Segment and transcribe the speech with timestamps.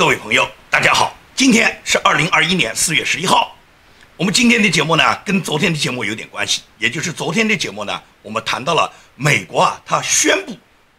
[0.00, 3.54] 各位朋友，大家好，今天是二零二一年四月十一号。
[4.16, 10.56] 我们今天的节目呢，跟昨天的节目有点关系，也就是昨天的节目呢，我们谈到了美国啊，他宣布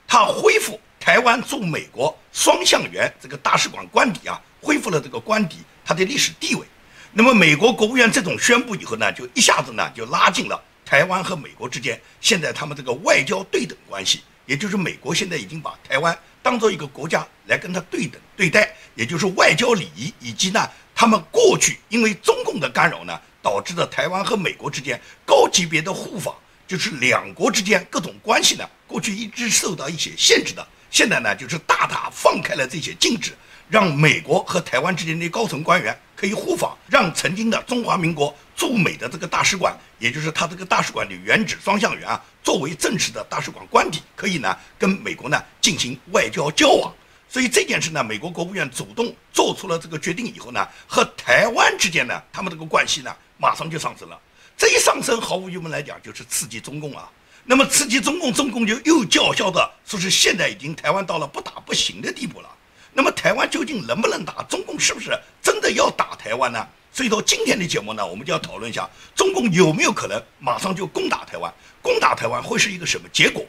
[0.07, 6.63] 他恢复台湾驻美国双向员这个大使馆官邸啊，恢复了这个官邸它的历史地位。
[7.11, 16.15] 那么美国国务院这种宣布以后呢，就一下子呢就拉近了台湾和美国之间现在他们这个外交对等关系，也就是美国现在已经把台湾。
[16.41, 26.35] 当做一个国家来跟他对等对待，也就是外交礼仪，以及呢，他们过去因为中共的干扰呢，导致的台湾和美国之间高级别的互访，
[26.67, 33.33] 就是两国之间各种关系呢，过去一直受到一些限制的，现在呢，就是大大放开了这些禁止。
[33.69, 46.93] 让美国和台湾之间的高层官员可以互访，让曾经的中华民国驻美的这个大使馆，也就是他这个大使馆的原址双向园啊，作为正式的大使馆官邸，可以呢跟美国呢进行外交交往。
[47.27, 54.15] 所以这件事呢，美国国务院主动做出了这个决定以后呢，和台湾之间呢，他们这个关系呢，马上就上升了。
[54.55, 57.09] 这一上升，毫无疑问来讲，就是刺激中共啊。
[57.45, 62.49] 那么刺激中共，中共就又叫嚣的说是现在已经台湾到了不打不行的地步了。
[62.93, 64.43] 那么台湾究竟能不能打？
[64.43, 66.67] 中共是不是真的要打台湾呢？
[66.91, 71.53] 所以说今天的节目呢，我们就要讨论一下中共有没有可能马上就攻打台湾？
[71.81, 73.45] 攻打台湾会是一个什么结果？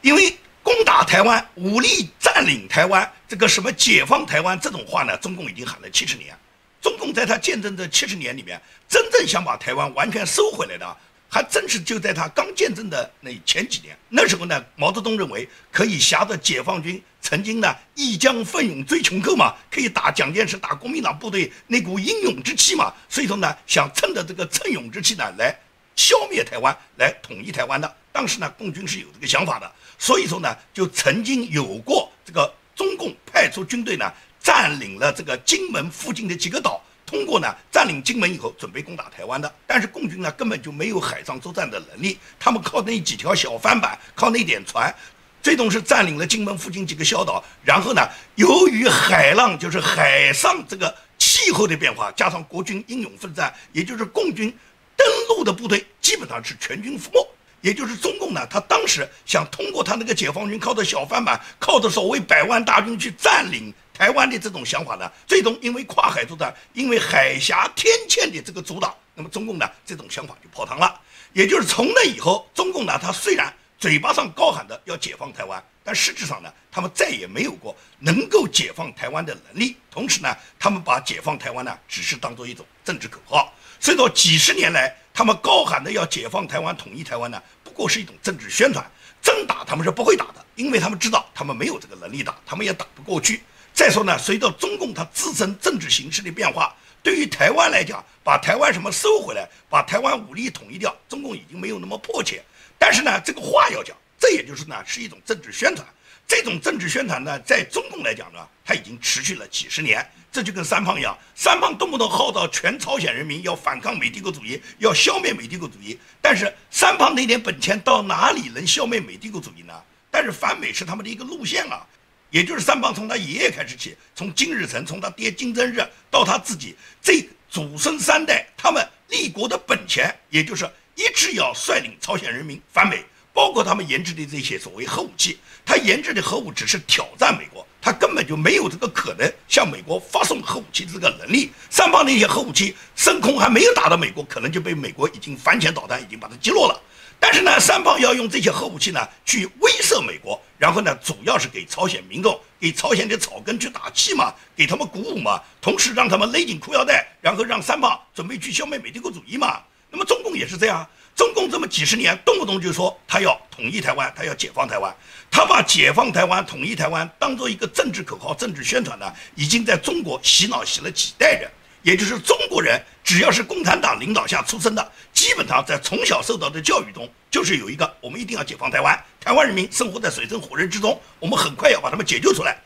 [0.00, 6.36] 因为攻打台湾、武力占领台湾、这个什么解放台湾这种话呢，中共已经喊了七十年。
[6.80, 10.96] 中共在他见证这七十年里面，真正想把台湾完全收回来的。
[11.30, 25.54] 还真是就在他刚建政的那前几年，那时候呢，毛泽东认为可以挟着解放军曾经呢一将奋勇追穷寇嘛，可以打蒋介石、打国民党部队那股英勇之气嘛，所以说呢，想趁着这个趁勇之气呢，来
[25.94, 27.96] 消灭台湾，来统一台湾的。
[28.10, 34.10] 当时呢，共军是有这个想法的，所以说呢，就曾经有过这个中共派出军队呢，
[34.40, 36.82] 占领了这个金门附近的几个岛。
[37.08, 44.94] 通过呢占领金门以后，准备攻打台湾的，但是共军呢根本就没有海上作战的能力，他们靠那几条小帆板，靠那点船，
[45.42, 47.42] 最终是占领了金门附近几个小岛。
[47.64, 54.54] 然后呢，由于海浪就是海上这个气候的变化，加上国军英勇奋战，也就是共军
[54.94, 57.26] 登陆的部队基本上是全军覆没。
[57.60, 63.72] 也就是中共呢，他当时想通过他那个解放军靠着小帆板，靠着所谓百万大军去占领。
[63.98, 71.00] 台湾的这种想法呢，最终因为跨海作战，因为海峡天堑的这个阻挡，那么中共呢这种想法就泡汤了。
[71.32, 79.76] 也就是从那以后，中共呢他虽然嘴巴上高喊着要解放台湾，但实质上呢，他们再也没有过能够解放台湾的能力。
[79.90, 83.52] 同时呢，他们把解放台湾呢只是当做一种政治口号。
[83.80, 88.88] 所以说几十年来，他们高喊的要解放台湾、统一台湾呢，不过是一种政治宣传。
[89.20, 93.42] 真打他们是不会打的，因为他们知道他们没有这个能力打，他们也打不过去。
[93.78, 102.42] 再说呢，随着中共它自身政治形势的变化，对于台湾来讲，把台湾什么收回来，把台湾武力统一掉，中共已经没有那么迫切。
[102.76, 105.86] 但是呢，这个话要讲，这也就是呢是一种政治宣传。
[106.26, 110.04] 这种政治宣传呢，在中共来讲呢，它已经持续了几十年。
[110.32, 115.96] 这就跟三胖一样，三胖动不动号召全朝鲜人民要反抗美帝国主义，要消灭美帝国主义。
[116.20, 119.72] 但是三胖那点本钱到哪里能消灭美帝国主义呢？
[120.10, 121.86] 但是反美是他们的一个路线啊。
[122.30, 133.02] 也就是三胖从他爷爷开始起，从金日成，从他爹金正日到他自己，这祖孙三代，他们立国的本钱，也就是一直要率领朝鲜人民反美，
[133.32, 135.38] 包括他们研制的这些所谓核武器。
[135.64, 141.50] 他研制的核武只是挑战美国，他根本就没有这个可能向美国发送核武器的这个能力。
[141.68, 146.82] 三胖那些核武器升空还没有打到美国，可能就被美国已经反潜导弹已经把它击落了。
[147.20, 159.60] 但是呢，三胖要用这些核武器呢去威慑美国，然后呢，主要是给朝鲜民众、给朝鲜的草根去打气嘛，给他们鼓舞嘛，同时让他们勒紧裤腰带，然后让三胖准备去消灭美帝国主义嘛。
[159.90, 164.94] 那么中共也是这样，中共这么几十年动不动就说他要统一台湾，他要解放台湾，
[165.30, 171.50] 他把解放台湾、统一台湾当做一个政治口号、政治宣传呢，已经在中国洗脑洗了几代人。
[171.88, 182.58] 也就是中国人，只要是共产党领导下出生的，基本上在从小受到的教育中，就是有一个我们一定要解放台湾，台湾人民生活在水深火热之中，我们很快要把他们解救出来。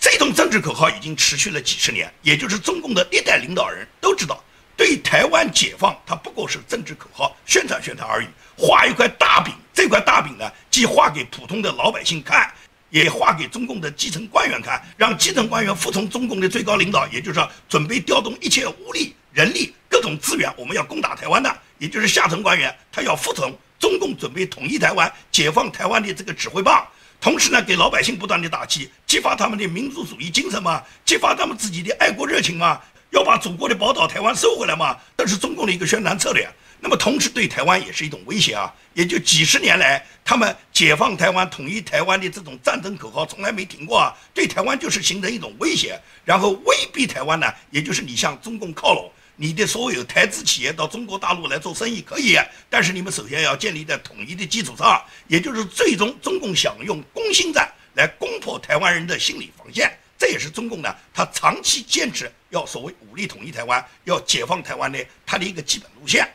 [0.00, 4.42] 这种政治口号已经持续了几十年，也就是中共的历代领导人都知道，
[4.76, 8.26] 对台湾解放，它不过是政治口号、宣传宣传而已，
[8.58, 9.54] 画一块大饼。
[9.72, 12.52] 这块大饼呢，既画给普通的老百姓看。
[12.90, 26.86] 也画给中共的基层官员看，让基层官员服从中共的最高领导，也就是说，准备调动一切武力、人力、各种资源，我们要攻打台湾的，也就是下层官员，他要服从中共准备统一台湾、解放台湾的这个指挥棒。
[27.20, 32.80] 同时呢，给老百姓不断的打气，激发他们的民族主义精神嘛，激发他们自己的爱国热情嘛，
[33.10, 36.48] 要把祖国的宝岛台湾收回来嘛，这是中共的一个宣传策略。
[36.78, 38.72] 那么，同时对台湾也是一种威胁啊！
[38.94, 44.14] 也就几十年来，他们解放台湾、统一台湾的这种战争口号从来没停过啊！
[44.32, 52.38] 对台湾就是形成一种威胁，然后威逼台湾呢，也就是你向中共靠拢，你的所有台资企业到中国大陆来做生意可以，
[52.70, 66.26] 但是你们首先要建立在统一的基础上，也就是最终中共想用攻心战来攻破台湾人的心理防线，这也是中共呢他长期坚持要所谓武力统一台湾、要解放台湾的他的一个基本路线。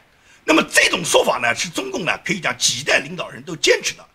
[0.44, 4.06] 那么这种说法呢，是中共呢可以讲几代领导人都坚持的，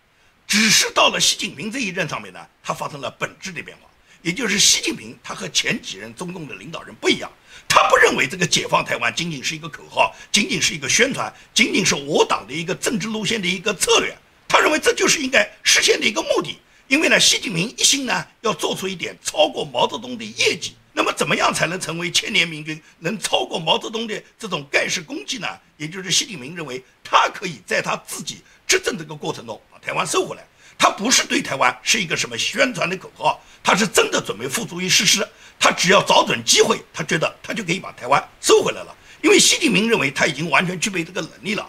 [0.45, 3.83] 只是到了习近平这一任上面呢，他发生了本质的变化。
[4.23, 7.31] 也就是习近平他和前几任中共的领导人不一样，
[7.67, 14.17] 他不认为这个解放台湾仅仅是一个口号，仅仅是一个宣传，仅仅是我党的一个政治路线的一个策略。
[14.47, 16.57] 他认为这就是应该实现的一个目的。
[16.87, 20.73] 因为呢，习近平一心呢要做出一点超过毛泽东的业绩。
[21.17, 25.47] 怎么样才能成为千年明君，能超过毛泽东的这种盖世功绩呢？
[25.75, 30.43] 也就是习近平认为，他可以在他自己执政这个过程中把台湾收回来。
[30.77, 35.27] 他不是对台湾是一个什么宣传的口号，他是真的准备付诸于实施。
[35.59, 38.95] 他只要找准机会，他觉得他就可以把台湾收回来了。
[39.23, 41.67] 因为习近平认为他已经完全具备这个能力了。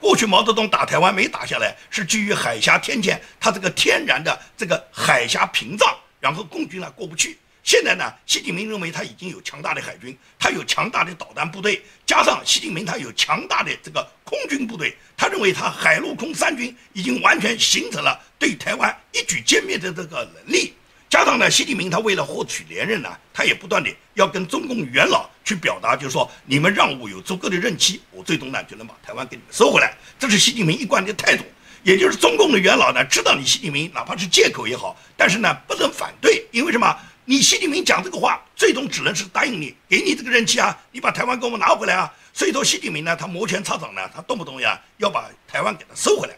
[0.00, 7.38] 过去毛泽东打台湾没打下来，是基于海峡天堑，他这个天然的这个海峡屏障，然后共军呢过不去。
[7.66, 20.74] 现在呢，习近平认为他已经有强大的海军，他有强大的导弹部队，加上习近平他有强大的这个空军部队，他认为他海陆空三军已经完全形成了对台湾一举歼灭的这个能力。
[21.10, 29.92] 加上呢，习近平他为了获取连任呢，他也不断的要跟中共元老去表达，就是说你们让我有足够的任期，我最终呢就能把台湾给你们收回来。
[30.20, 31.42] 这是习近平一贯的态度，
[31.82, 36.96] 也就是中共的元老呢知道你习近平哪怕是借口也好，但是呢不能反对，因为什么？
[37.28, 42.14] 你习近平讲这个话，最终只能是答应你，给你这个任期啊，你把台湾给我们拿回来啊。
[42.32, 46.36] 所以说，习近平呢，他摩拳擦掌呢，他动不动呀要把台湾给他收回来。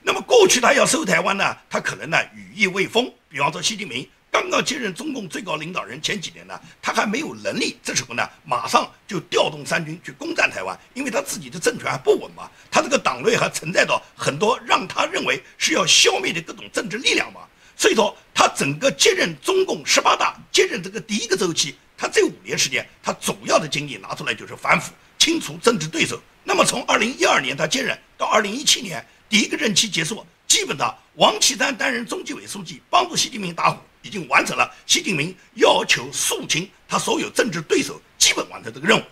[0.00, 3.12] 那么过去他要收台湾呢，他可能呢羽翼未丰。
[3.28, 17.40] 比方说，习近平刚刚接任中共最高领导人前几年呢，他还没有能力，这时候呢马上就调动三军去攻占台湾，因为他自己的政权还不稳嘛，他这个党内还存在着很多让他认为是要消灭的各种政治力量嘛。
[17.78, 26.20] 所以说，他整个接任中共十八大接任这个第一个周期，他这五年时间，他主要的精力拿出来就是反腐、清除政治对手。
[26.42, 39.02] 那么从二零一二年他接任到二零一七年第一个任期结束，基本上王岐山担任中纪委书记，帮助习近平打虎，已经完成了习近平要求肃清他所有政治对手，基本完成这个任务。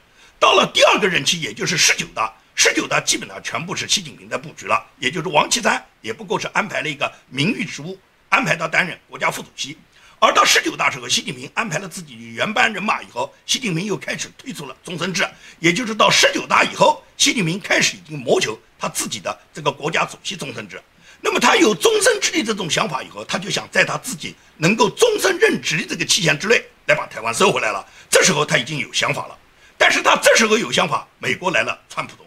[0.40, 7.96] 到了第二个任期，也就是十九大，十九大基本上全部是习近平在布局了，也就是王岐山也不过是安排了一个名誉职务。
[8.36, 9.78] 安排他担任国家副主席，
[10.18, 15.26] 而到十九大时候，习近平安排了自己的原班人马以后，习近平又开始推出了终身制，
[15.58, 20.78] 也就是到十九大以后，习近平开始已经谋求他自己的这个国家主席终身制。
[21.22, 27.82] 那么他有终身制的这种想法以后，他就想在他自己能够终身任职的这个期限之内来把台湾收回来了。
[28.10, 29.38] 这时候他已经有想法了，
[29.78, 32.25] 但是他这时候有想法，美国来了，川普。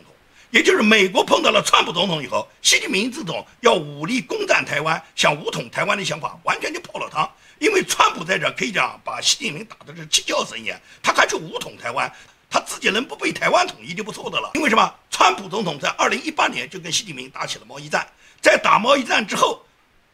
[0.51, 7.29] 也就是美国碰到了川普总统以后，习近平这种要武力攻占台湾、想武统台湾的想法完全就泡了汤。
[7.60, 12.12] 因为川普在这可以讲把习近平打的是七窍生烟，他还去武统台湾，
[12.50, 14.50] 他自己能不被台湾统一就不错的了。
[14.56, 14.94] 因为什么？
[15.12, 18.08] 川普总统在二零一八年就跟习近平打起了贸易战，
[18.41, 19.62] 在打贸易战之后，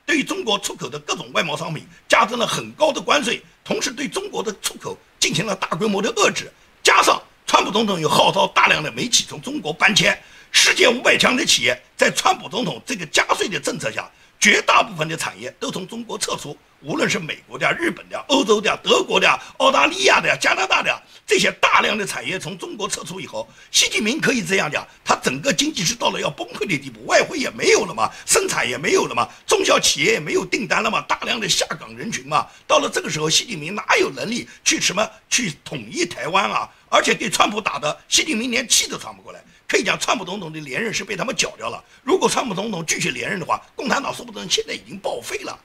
[0.06, 6.52] 对中国出口的各种外贸商品加征了很高的关税，同时对中国的出口进行了大规模的遏制，
[6.84, 7.22] 加上。
[7.46, 10.20] 川普总统又号召大量的媒体从中国搬迁，
[10.52, 14.10] 世界五百强的企业在川普总统这个加税的政策下，
[14.40, 16.58] 绝大部分的产业都从中国撤出。
[16.82, 19.28] 无论是美国的、日本的、欧洲的、德国的、
[19.58, 36.70] 澳大利亚的、加拿大的这些大量的产业从中国撤出以后，习近平可以这样讲，他整个经济是到了要崩溃的地步，外汇也没有了嘛，生产也没有了嘛，中小企业也没有订单了嘛，大量的下岗人群嘛，到了这个时候，习近平哪有能力去什么去统一台湾啊？
[36.90, 41.84] 而且给川普打的，习近平连气都喘不过来，可以讲川普总统的连任是被他们搅掉了。
[42.04, 45.60] 如果川普总统继续连任的话，共产党说不定现在已经报废了。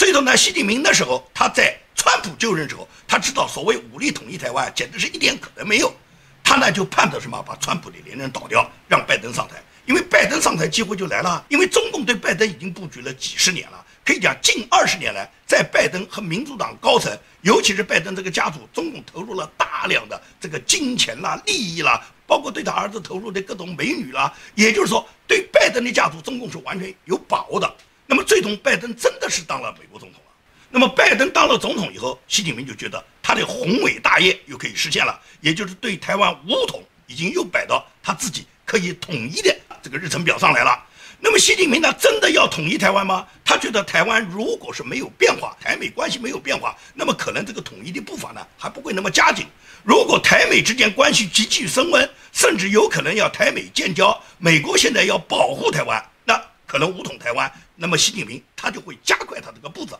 [0.00, 5.92] 所以说呢，习近平那时候他在川普就任时候，他知道所谓武力统一台湾简直是一点可能没有，
[6.42, 27.70] 他呢就盼着什么把川普的连任倒掉，让拜登上台，因为拜登上台机会就来了，因为中共对拜登已经布局了几十年了，可以讲近二十年来，在拜登和民主党高层，尤其是拜登这个家族，中共投入了大量的这个金钱啦、利益啦，包括对他儿子投入的各种美女啦，也就是说，对拜登的家族，中共是完全有把握的。
[28.58, 30.30] 拜登真的是当了美国总统了。
[30.70, 40.86] 那么拜登当了总统以后，习近平就觉得他的宏伟大业又可以实现了，也就是对台湾武统已经又摆到他自己可以统一的这个日程表上来了。
[41.22, 43.26] 那么习近平呢，真的要统一台湾吗？
[43.44, 49.46] 他觉得台湾如果是没有变化，台美关系没有变化，那么可能这个统一的步伐呢还不会那么加紧。
[49.82, 56.02] 如果台美之间关系急剧升温，甚至有可能要台美建交，美国现在要保护台湾，
[56.70, 59.98] 可能武统台湾，那么习近平他就会加快他这个步子，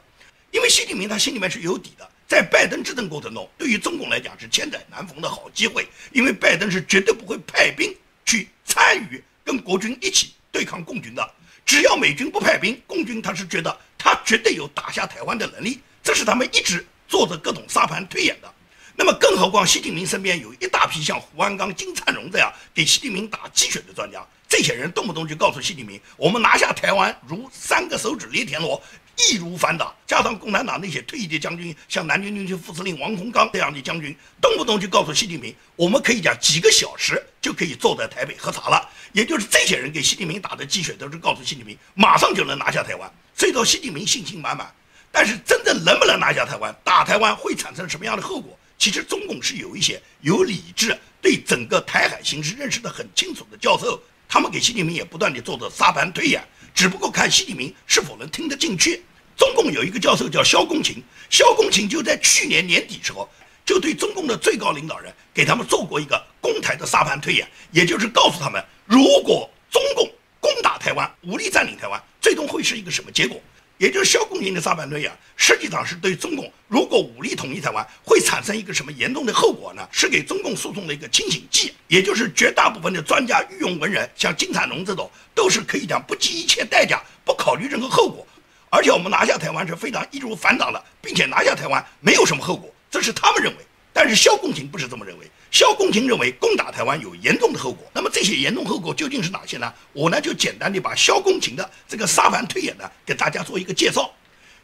[0.52, 7.92] 因为习近平他心里面是有底的，在拜登执政过程中，对于中共来讲是千载难逢的好机会，因为拜登是绝对不会派兵
[8.24, 10.32] 去参与跟国军一起。
[10.52, 11.34] 对抗共军的，
[11.66, 18.52] 只要美军不派兵，共军他是觉得他绝对有打下台湾的能力，这是他们一直做着各种沙盘推演的。
[18.96, 24.26] 那么，更何况习近平身边有一大批像胡安刚、金灿荣这样给习近平打鸡血的专家，
[24.60, 28.80] 这些人动不动就告诉习近平，我们拿下台湾如三个手指捏田螺。
[29.16, 38.86] 易如反掌，加上共产党那些退役的将军，像南京军区副司令王洪刚这样的将军，动不动就告诉习近平，我们可以讲几个小时就可以坐在台北喝茶了。
[39.12, 44.70] 也就是这些人给习近平打的鸡血，都是告诉习近平马上就能拿下台湾，所以说习近平信心满满。
[45.10, 48.58] 但是真正能不能拿下台湾，打台湾会产生什么样的后果？
[48.76, 54.02] 其实中共是有一些有理智、对整个台海形势认识的很清楚的教授，
[54.32, 56.40] 他们给习近平也不断地做着沙盘推演，
[56.72, 59.02] 只不过看习近平是否能听得进去。
[59.36, 63.28] 中共有一个教授叫肖公勤，肖公勤就在去年年底时候，
[63.66, 70.08] 就对中共的最高领导人给他们做过一个公台的沙盘推演，也就是告诉他们，如果中共
[70.38, 73.42] 攻打台湾，武力占领台湾，最终会是一个什么结果？
[73.78, 79.84] 也就是肖公勤的沙盘推演，实际上是对中共如果武力统一台湾会产生一个什么严重的后果呢？
[79.90, 81.74] 是给中共诉讼的一个清醒剂。
[81.88, 88.24] 也就是绝大部分的专家、御用文人，像金灿荣这种，都是可以讲不计一切代价，不考虑任何后果。
[88.68, 93.58] 而且我们拿下台湾是非常易如反掌的，并且拿下台湾没有什么后果，这是他们认为。
[93.92, 97.90] 但是萧共勤不是这么认为，萧共勤认为攻打台湾有严重的后果。
[97.92, 99.74] 那么这些严重后果究竟是哪些呢？
[99.92, 104.08] 我呢就简单的把萧共勤的这个沙盘推演呢给大家做一个介绍。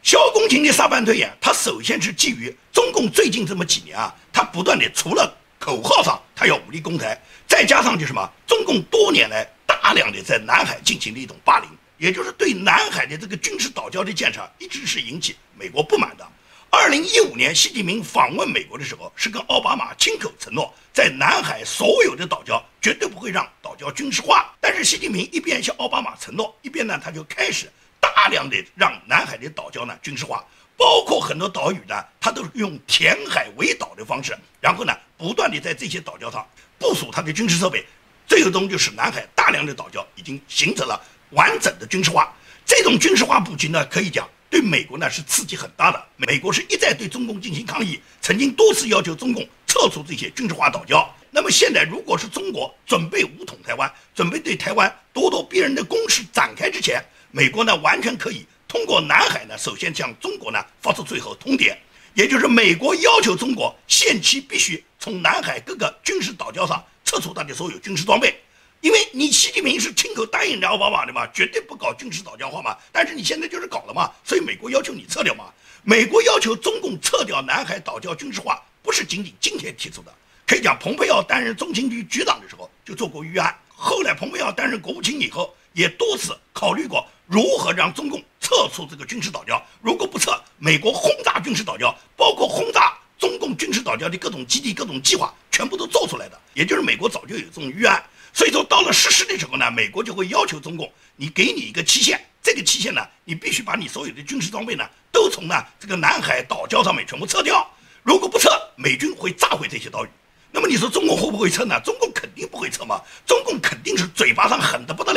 [0.07, 11.69] 萧公勤的沙盘推演，他首先是基于中共最近这么几年啊，他不断的除了口号上他要武力攻台，再加上就什么，中共多年来大量的在南海进行的一种霸凌。
[11.99, 16.25] 也就是对南海的这个军事岛礁的建设，一直是引起美国不满的。
[16.71, 24.55] 二零一五年，习近平访问美国的时候，是跟奥巴马亲口承诺，在南海所有的岛礁绝对不会让岛礁军事化。
[24.61, 27.69] 但是习近平一边向奥巴马承诺，一边呢他就开始
[28.17, 30.43] 大量的让南海的岛礁呢军事化，
[30.75, 36.45] 包括很多岛屿呢，它都是用填海围岛的方式，然后呢不断的在这些岛礁上
[36.79, 37.85] 部署它的军事设备，
[38.27, 40.99] 最终就使南海大量的岛礁已经形成了。
[41.31, 42.33] 完整的军事化，
[42.65, 46.03] 这种军事化布局呢，可以讲对美国呢是刺激很大的。
[46.17, 51.07] 美国是一再对中共进行抗议，曾经多次要求中共撤出这些军事化岛礁。
[51.33, 61.77] 那么现在，如果是中国准备武统台湾，准备对台湾咄咄逼人的攻势展开之前，美国呢完全可以通过南海呢，首先向中国呢发出最后通牒，
[62.15, 68.39] 也就是美国要求中国限期必须从南海各个军事岛礁上撤出它的所有军事装备。
[68.83, 72.77] 因为你习近平是亲口答应奥巴马的嘛，绝对不搞军事岛礁化嘛。
[72.93, 75.47] 但是你现在就是搞了嘛，所以美国要求你撤掉嘛。
[75.83, 80.15] 美国要求中共撤掉南海岛礁军事化，不是仅仅今天提出的，
[80.47, 83.57] 可以讲，蓬佩奥担任中情局局长的时候就做过预案。
[83.69, 89.61] 后来蓬佩奥担任国务卿以后，也多次考虑过如何让中共撤出这个军事岛礁。
[89.83, 96.41] 如果不撤，美国轰炸军事岛礁，包括轰炸中共军事岛礁的各种基地、各种计划，全部都做出来的。
[96.55, 98.03] 也就是美国早就有这种预案。
[98.33, 107.67] 所以说，到了实施的时候呢，美国就会要求中共，你给你一个期限，这个期限呢，你必须把你所有的军事装备呢，都从呢这个南海岛礁上面全部撤掉。
[108.03, 110.09] 如果不撤，美军会炸毁这些岛屿。
[110.53, 111.81] 那么你说中共会不会撤呢？
[111.81, 115.16] 中共肯定不会撤嘛，中共肯定是嘴巴上狠得不得了，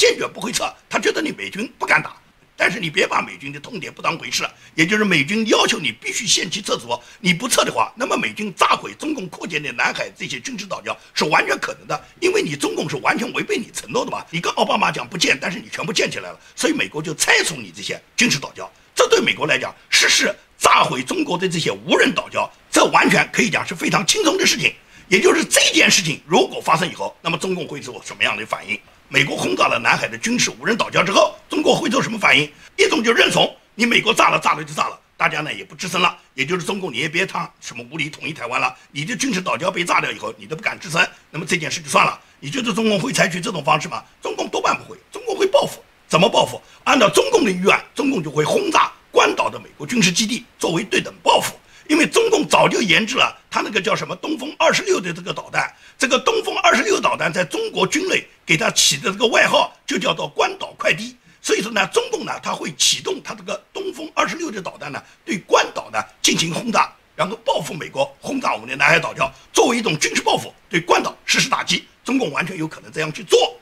[0.00, 2.16] 坚决不会撤，他觉得你美军不敢打。
[2.56, 14.24] 但是你别把美军的痛点不当回事，也就是美军要求你必须限期撤出，你不撤的话，那么美军炸毁中共扩建的南海这些军事岛礁是完全可能的，因为你中共是完全违背你承诺的嘛。
[14.30, 18.66] 你跟奥巴马讲不建，但是你全部建起来了，所以美国就拆除你这些军事岛礁。
[18.94, 24.72] 这对美国来讲，实施炸毁中国的这些无人岛礁，这完全可以讲是非常轻松的事情。
[25.08, 28.78] 也就是这件事情如果发生以后，那么中共会做什么样的反应？
[29.12, 32.48] 美国轰炸了南海的军事无人岛礁之后，中国会做什么反应？
[32.76, 36.16] 一种就认怂，你美国炸了，炸了就炸了，大家呢也不吱声了。
[36.34, 42.16] 也就是中共，你也别谈什么武力统一台湾了，你的军事岛礁被炸掉以后，你都不敢吱声，那么这件事就算了。
[42.38, 44.00] 你觉得中共会采取这种方式吗？
[44.22, 45.82] 中共多半不会，中共会报复。
[46.06, 46.62] 怎么报复？
[46.84, 51.56] 按照中共的预案，中共就会轰炸关岛的美国军事基地，作为对等报复。
[51.90, 61.16] 因为中共早就研制了他那个叫什么“东风二十六”的这个导弹，这个“东风二十六”导弹在中国军内给它起的这个外号就叫做“关岛快递”。
[61.42, 71.84] 所以说呢，中共呢，它会启动它这个“东风二十六”的导弹呢，对关岛呢进行轰炸，然后报复美国，轰炸我们的南海岛礁，作为一种军事报复，对关岛实施打击。
[72.04, 73.58] 中共完全有可能这样去做。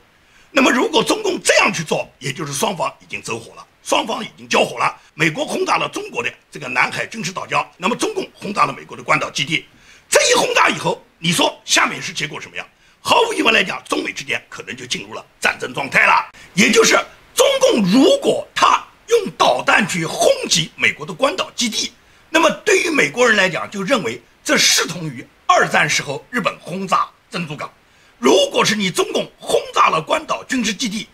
[0.51, 3.65] 那么，如果中共这样去做，也就是双方已经走火了。
[3.89, 9.65] 双方已经交火了，美国轰炸了中国的这个南海军事岛礁，那么中共轰炸了美国的关岛基地。
[10.07, 12.63] 这一轰炸以后，你说下面是结果什么样？
[13.01, 16.29] 毫无疑问来讲，中美之间可能就进入了战争状态了。
[16.53, 16.99] 也就是
[17.33, 21.91] 中共如果他用导弹去轰击美国的关岛基地，
[22.29, 27.67] 那么对于美国人来讲，就认为这视同于二战时候日本轰炸珍珠港。
[28.19, 31.09] 如果是你中共轰炸了关岛军事基地，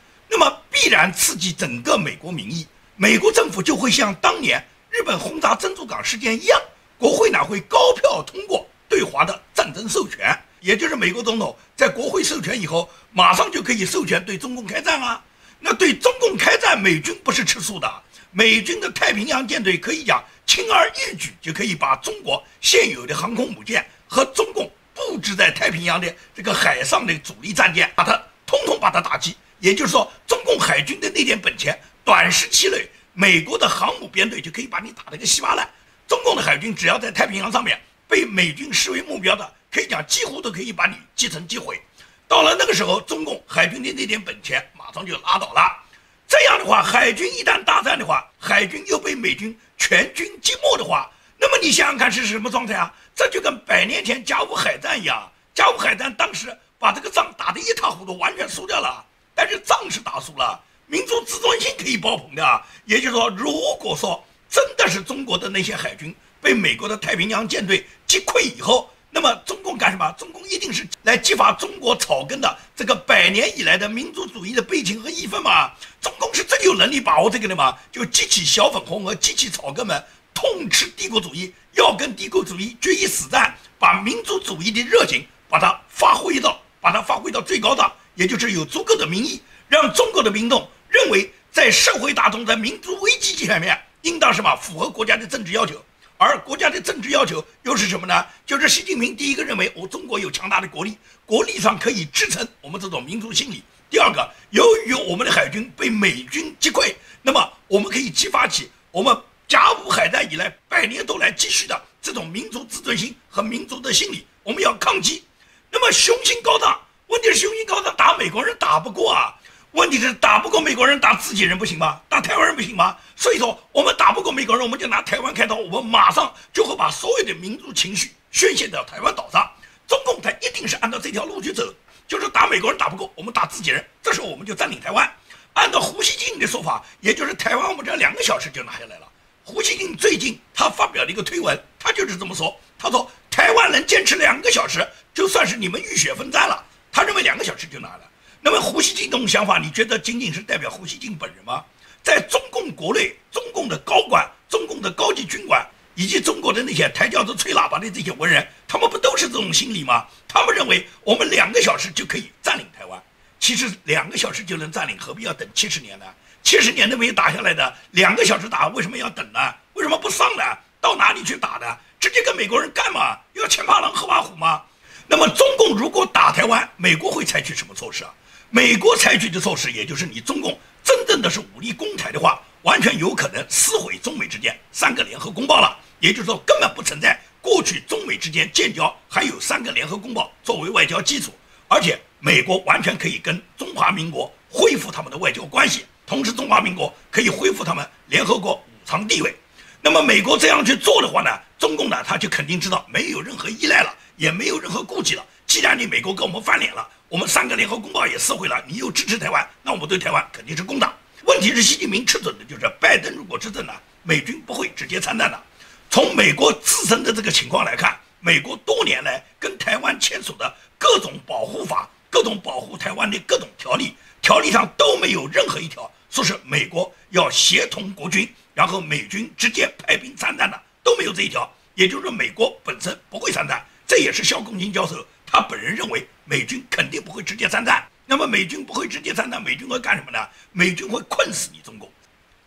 [0.76, 2.68] 必然刺激整个美国民意，
[2.98, 6.62] 美国政府就会像当年日本轰炸珍珠港事件一样，
[7.00, 15.24] 国会呢会高票通过对华的战争授权，也就是美国总统在国会授权以后，马上就可以授权对中共开战啊。
[15.62, 17.90] 那对中共开战，美军不是吃素的，
[18.32, 29.38] 美军的太平洋舰队可以讲轻而易举就可以把中国现有的航空母舰和中共布置在太平洋的这个海上的主力战舰，把它通通把它打击。
[29.60, 35.68] 也就是说，中共海军的那点本钱，短时期内，美国的航母编队就可以把你打得个稀巴烂。
[36.08, 41.82] 中共的海军只要在太平洋上面被美军视为目标的，可以讲几乎都可以把你击沉击毁。
[42.28, 45.84] 到了那个时候，中共海军的那点本钱马上就拉倒了。
[46.28, 52.94] 这样的话，海军一旦大战的话，海军又被美军全军击没的话，那么你想想看是什么状态啊？
[53.16, 59.06] 这就跟百年前甲午海战一样，甲午海战当时把这个仗打得一塌糊涂，完全输掉了。
[59.36, 62.64] 但是仗是打输了，民族自尊心可以爆棚的。
[62.86, 70.12] 也就是说，如果说真的是中国的那些海军被美国的太平洋舰队击溃以后，那么中共干什么？
[70.18, 75.72] 中共一定是来激发中国草根的这个百年以来的民族主义的悲情和义愤嘛？
[76.02, 77.78] 中共是真有能力把握这个的嘛？
[77.92, 80.02] 就激起小粉红和激起草根们
[80.34, 87.92] 痛斥帝国主义，要跟帝国主义决一死战，把民族主义的热情把它发挥到，把它发挥到最高档。
[88.16, 95.84] 也就是有足够的民意，让中国的民众认为，在社会大众在民族危机下面，应当什么符合国家的政治要求，
[96.18, 98.26] 而国家的政治要求又是什么呢？
[98.46, 103.62] 就是习近平第一个认为，我中国有强大的国力，国力上可以支撑我们这种民族心理。
[103.90, 109.16] 第二个，由于我们的海军被美军击溃，那么我们可以激发起我们
[109.48, 115.24] 甲午海战以来百年都来积蓄的这种民族自尊心和民族的心理，我们要抗击。
[115.70, 116.80] 那么雄心高大。
[117.16, 119.34] 问题是雄心高大，打美国人打不过啊！
[119.72, 122.02] 问题是打不过美国人，打自己人不行吗？
[122.10, 122.98] 打台湾人不行吗？
[123.16, 129.50] 所以说，我们打不过美国人，我们就拿台湾开刀，我们马上就会把所有的民族情绪宣泄到台湾岛上。
[129.88, 131.64] 中共他一定是按照这条路去走，
[132.06, 135.10] 就是打美国人打不过，我们打自己人，这时候我们就占领台湾。
[135.54, 139.08] 按照胡锡进的说法，也就是台湾，我们只要两个小时就拿下来了。
[139.46, 146.62] 胡锡进最近他发表了一个推文，他就是这么说，他说台湾能坚持两个小时，就算是你们浴血奋战了。
[146.96, 148.10] 他认为两个小时就拿了。
[148.40, 151.62] 那么胡锡进这种想法，你觉得仅仅是代表胡锡进本人吗？
[152.02, 155.62] 在中共国内，中共的高管、中共的高级军官，
[155.96, 160.06] 以及中国的那些抬轿子、吹喇叭的这些文人，他们不都是这种心理吗？
[160.26, 163.04] 他们认为我们两个小时就可以占领台湾。
[163.42, 166.06] 其实两个小时就能占领，何必要等七十年呢？
[166.44, 169.54] 七十年都没有打下来的，两个小时打，为什么要等呢？
[169.74, 170.44] 为什么不上呢？
[170.80, 171.78] 到哪里去打呢？
[172.00, 173.18] 直接跟美国人干嘛？
[173.34, 174.62] 要前怕狼后怕虎吗？
[175.08, 178.14] 那么中共如果打台湾，美国会采取什么措施啊？
[178.50, 185.78] 美国采取的措施，也就是你中共真正的是武力攻台的话，完全有可能撕毁中美之间三个联合公报了。
[186.00, 191.32] 也就是说，根本不存在过去中美之间建交还有三个联合公报作为外交基础，
[191.68, 199.36] 而且美国完全可以跟中华民国恢复他们的外交关系，同时中华民国可以恢复他们联合国五常地位。
[199.82, 203.94] 那么美国这样去做的话呢，中共呢他就肯定知道没有任何依赖了。
[204.18, 205.26] 也没有任何顾忌了。
[205.46, 210.94] 既然你美国跟我们翻脸了，我们三个联合公报也撕毁了，你又支持台湾，那我们对台湾肯定是攻打。
[211.24, 215.44] 问题是习近平吃准的就是，拜登如果执政呢，美军不会直接参战的。
[215.90, 231.52] 从美国自身的这个情况来看，美国多年来跟台湾签署的各种保护法、各种保护台湾的各种条例，条例上都没有任何一条说是美国要协同国军，然后美军直接派兵参战的，都没有这一条。
[231.74, 233.62] 也就是说，美国本身不会参战。
[233.86, 237.86] 这也是肖共金教授他本人认为，美军肯定不会直接参战。
[238.06, 240.20] 那么美军不会直接参战，美军会干什么呢？
[240.54, 241.92] 美军会困死你中共，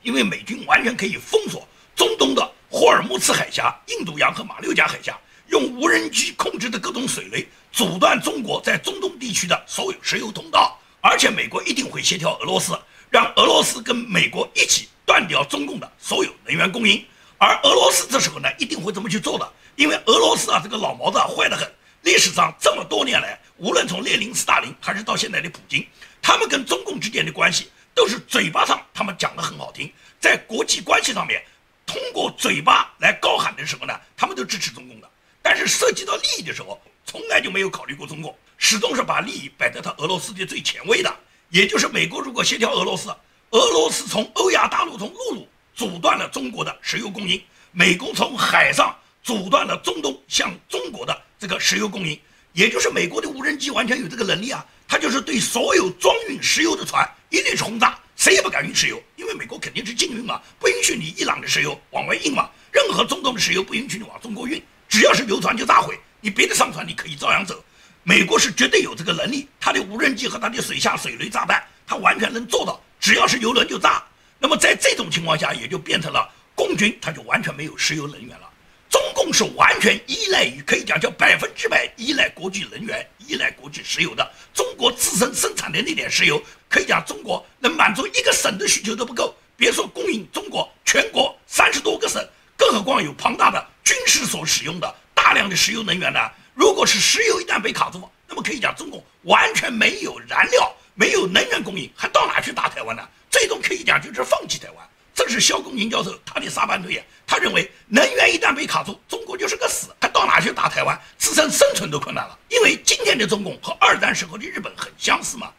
[0.02, 12.78] 因为美军完全可以封锁中东的霍尔木兹海峡、印度洋和马六甲海峡，用无人机控制的各种水雷阻断中国在中东地区的所有石油通道，而且美国一定会协调俄罗斯，
[13.10, 17.04] 让俄罗斯跟美国一起断掉中共的所有能源供应。
[17.38, 21.66] 而俄罗斯这时候呢，一定会这么去做的，因为俄罗斯啊，这个老毛子坏得很。
[22.02, 25.86] 历史上这么多年来，无论从列宁、斯大林，还是到现在的普京，
[26.20, 31.42] 他们跟中共之间的关系，都是嘴巴上他们讲的很好听，在国际关系上面，
[31.86, 35.08] 通过嘴巴来高喊的时候呢，他们都支持中共的。
[35.42, 41.14] 但是涉及到利益的时候，从来就没有考虑过中共，始终是把利益摆在他俄罗斯的最前位的。
[41.50, 43.08] 也就是美国如果协调俄罗斯，
[43.50, 45.48] 俄罗斯从欧亚大陆从陆路。
[45.78, 52.20] 阻断了中国的石油供应，美国从海上阻断了中东向中国的这个石油供应，
[52.52, 67.64] 也就是美国的无人机完全有这个能力啊，它就是对所有装运石油的船一律轰炸，谁也不敢运石油，因为美国肯定是禁运嘛，不允许你伊朗的石油往外运嘛，任何中东的石油不允许你往中国运，只要是油船就炸毁，你别的商船你可以照样走，
[68.02, 74.02] 美国是绝对有这个能力，它的无人机和它的水下水雷炸弹，它完全能做到，只要是油轮就炸。
[74.38, 78.48] 那么在这种情况下，也就变成了共军，它就完全没有石油能源了。
[78.90, 84.32] 中共是完全依赖于，可以讲叫百分之百依赖国际能源、依赖国际石油的。
[84.54, 96.20] 中国自身生产的那点石油，可以讲中国能满足一个省的需求都不够，别说供应中国全国三十多个省，更何况有庞大的军事所使用的大量的石油能源呢？
[96.54, 103.06] 如果是石油一旦被卡住，那么可以讲中共完全没有燃料，没有能源供应，还到哪去打台湾呢？
[103.30, 107.04] 最终可以讲就是放弃台湾，这是肖公宁教授他的沙盘推演。
[107.26, 110.98] 他认为能源一旦被卡住，中国就是个死，还到哪去打台湾？
[111.18, 112.38] 自身生存都困难了。
[112.48, 115.52] 因为今天的中共和二战时候的日本很相似嘛。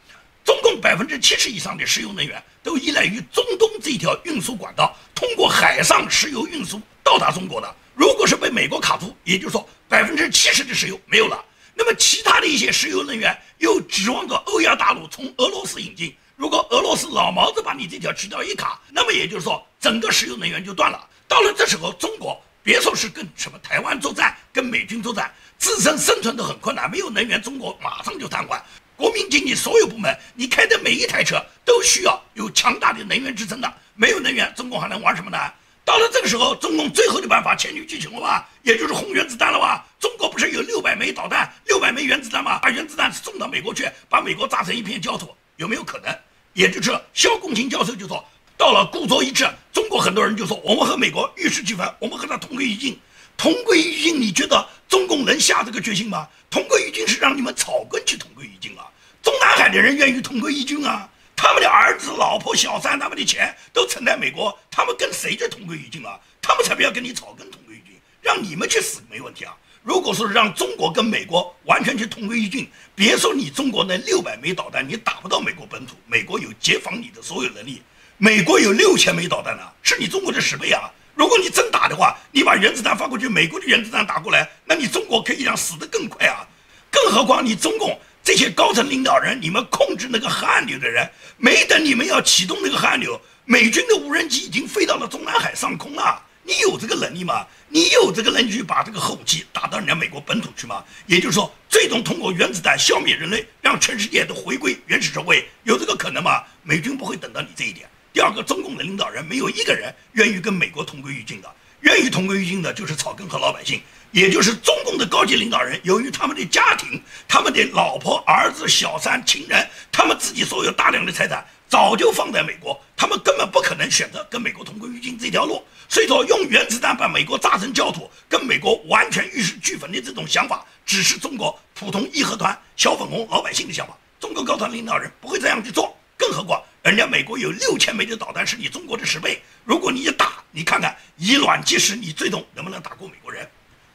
[0.44, 7.74] 中共百分之七十以上的石油能源都依赖于中东这条运输管道，通过海上石油运输到达中国的。
[7.94, 16.12] 如果是被美国卡住，也就是说百分之七十的石油没有了，那么其他的一些石油能源又指望着欧亚大陆从俄罗斯引进。
[16.40, 21.06] 如果俄罗斯老毛子把你这条渠道一卡，那么也就是说整个石油能源就断了。
[21.28, 26.90] 到了这时候，中国别说是跟什么台湾作战，跟美军作战，自身生存都很困难。
[26.90, 28.58] 没有能源，中国马上就瘫痪。
[28.96, 33.70] 国民经济所有部门，你开的每一台车都需要有强大的能源支撑的。
[33.94, 35.36] 没有能源，中共还能玩什么呢？
[35.84, 38.48] 到了这个时候，中共最后的办法黔驴技穷了吧？
[38.62, 39.84] 也就是轰原子弹了吧？
[39.98, 42.58] 中国不是有六百枚导弹、六百枚原子弹吗？
[42.62, 46.10] 把原子弹送到美国去，把美国炸成一片焦土，有没有可能？
[46.60, 48.22] 也就是肖共琴教授就说，
[48.58, 53.00] 到了故作一致，中国很多人就说我们和美国玉石俱焚，我们和他同归于尽。
[53.34, 56.28] 同归于尽，你觉得中共能下这个决心吗？
[56.50, 58.84] 同归于尽是让你们草根去同归于尽啊！
[59.22, 61.08] 中南海的人愿意同归于尽啊！
[61.34, 66.20] 他们的儿子、老婆、小三，他们的钱都存在美国，他们跟谁去同归于尽啊？
[66.42, 69.56] 他们才不要跟你草根同归于尽，让你们去死没问题啊！
[69.82, 77.80] 如果说让中国跟美国完全去同归于尽，别说你中国那六百枚导弹，你打不到美国本土，美国有截防你的所有能力。
[78.18, 80.90] 美国有六千枚导弹呢，是你中国的十倍啊！
[81.14, 86.46] 如果你真打的话，你把原子弹发过去，美国的原子弹打过来，那你中国可以讲死得更快啊！
[86.90, 96.22] 更何况你中共这些高层领导人，你们控制那个核按钮的人，没等你们要启动那个核按钮，美军的无人机已经飞到了中南海上空了。
[96.42, 97.46] 你有这个能力吗？
[97.68, 100.82] 你有这个能力去把这个核武器打到人家美国本土去吗？
[101.06, 106.42] 也就是说，最终通过原子弹消灭人类，让全世界都回归原始社会，有这个可能吗？
[106.62, 107.88] 美军不会等到你这一点。
[108.12, 115.78] 第二个，中共的领导人没有一个人愿意跟美国同归于尽的，愿意同归于尽的就是草根和老百姓，也就是中共的高级领导人。
[115.84, 121.46] 由于他们的家庭、他们的老婆、儿子、小三、情人，他们自己所有大量的财产。
[121.70, 125.62] 早就放在美国，他们根本不可能选择跟美国同归于尽这条路。
[125.88, 133.96] 所以说，用原子弹把美国炸成焦土，跟美国完全玉石俱焚的这种想法，只是中国普通义和团、小粉红老百姓的想法。
[134.18, 135.96] 中国高层领导人不会这样去做。
[136.16, 139.40] 更何况，人家美国有六千枚的导弹，是你中国的十倍。
[139.64, 143.48] 如果你一打，你看看以卵击石，你最终能不能打过美国人？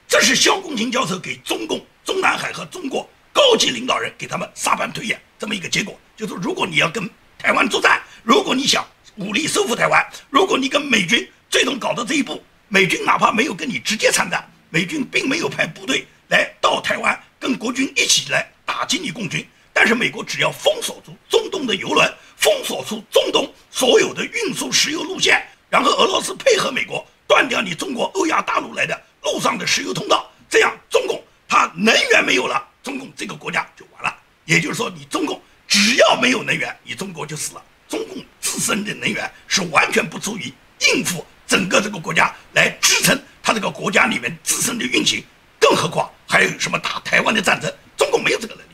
[0.07, 7.09] 这是肖共琴教授给中共、中南海和中国高级领导人给他们沙盘推演这么一个结果，就是如果你要跟。
[7.45, 8.83] 台湾作战，如果你想
[9.17, 34.17] 武力收复台湾，如果你跟美军最终搞到这一步，美军哪怕没有跟你直接参战，美军并没有派部队来到台湾跟国军一起来打击你共军，但是美国只要封锁住中东的油轮，封锁出中东所有的运输石油路线，然后俄罗斯配合美国断掉你中国欧亚大陆来的路上的石油通道，这样中共它能源没有了，中共这个国家就完了。
[34.45, 35.39] 也就是说，你中共。
[35.75, 37.61] 只要没有能源，你中国就死了。
[37.89, 45.21] 中共自身的能源是完全不足以应付整个这个国家来支撑它这个国家里面自身的运行，
[45.59, 48.69] 更何况还有什么打台湾的战争，中共没有这个能力。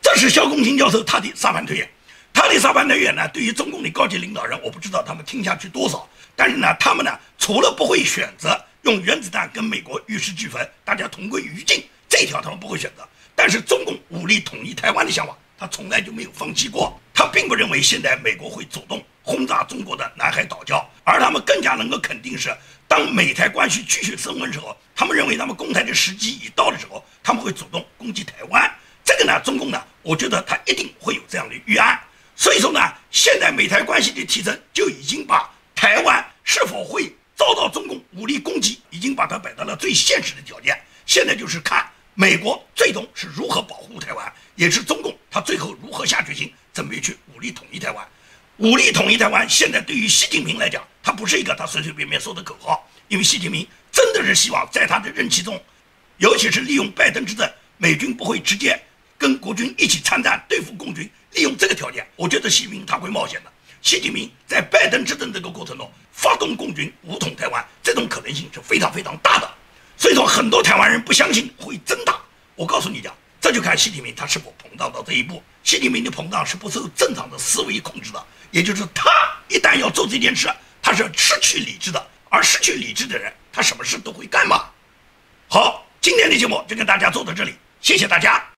[0.00, 1.86] 这是肖公清教授他的沙盘推演，
[2.32, 15.36] 他的沙盘推演呢，对于中共的高级领导人，我不知道他们听下去多少，但是呢，他们呢，除了不会选择用原子弹跟美国玉石俱焚，大家同归于尽这条，他们不会选择，但是中共武力统一台湾的想法。
[15.58, 28.72] 他从来就没有放弃过，他并不认为现在美国会主动轰炸中国的南海岛礁，而他们更加能够肯定是，当美台关系继续升温时候，他们认为他们攻台的时机已到的时候，他们会主动攻击台湾。
[29.04, 31.98] 这个呢，中共呢，我觉得他一定会有这样的预案。
[32.36, 40.80] 所以说呢，现在美台关系的提升就已经把台湾是否会遭到中共武力攻击，已经把它摆到了最现实的条件。
[41.04, 41.90] 现在就是看
[42.20, 44.32] 美国最终是如何保护台湾。
[44.56, 48.04] 也是中共，他最后如何下决心准备去武力统一台湾？
[48.56, 55.62] 武力统一台湾，现在对于习近平来讲，他不是一个他随随便便说的口号，因为习近平真的是希望在他的任期中，
[56.16, 58.76] 尤其是利用拜登执政，美军不会直接
[59.16, 63.52] 跟国军一起参战对付共军，利用这个条件，我觉得习近平他会冒险的。
[63.80, 69.48] 习近平在拜登执政这个过程中发动共军武统台湾，这种可能性是非常非常大的。
[69.98, 72.18] 所以说，很多台湾人不相信会真打。
[72.54, 73.12] 我告诉你讲。
[73.40, 75.40] 这就看习近平他是否膨胀到这一步。
[75.62, 79.08] 习近平的膨胀是不受正常的思维控制的，也就是他
[79.48, 80.48] 一旦要做这件事，
[80.82, 82.04] 他是失去理智的。
[82.28, 84.64] 而失去理智的人，他什么事都会干嘛？
[85.48, 88.57] 好，今天的节目就跟大家做到这里，谢谢大家。